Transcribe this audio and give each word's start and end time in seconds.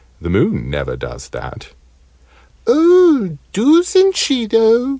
The 0.19 0.31
moon 0.31 0.67
never 0.67 0.95
does 0.95 1.29
that." 1.29 1.73
"Oh, 2.65 3.37
doosn't 3.53 4.15
she 4.17 4.47
though!" 4.47 4.89